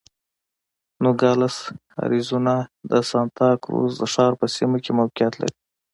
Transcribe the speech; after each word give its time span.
نوګالس 1.03 1.57
اریزونا 2.03 2.55
د 2.89 2.91
سانتا 3.09 3.49
کروز 3.63 3.93
ښار 4.13 4.33
په 4.39 4.45
سیمه 4.55 4.77
کې 4.83 4.91
موقعیت 4.99 5.33
لري. 5.41 5.57